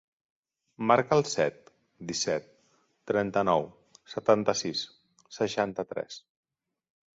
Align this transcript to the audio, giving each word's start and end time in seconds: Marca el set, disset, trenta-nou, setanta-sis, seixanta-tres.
Marca 0.91 1.17
el 1.19 1.19
set, 1.31 1.69
disset, 2.13 2.47
trenta-nou, 3.13 3.69
setanta-sis, 4.15 4.83
seixanta-tres. 5.41 6.21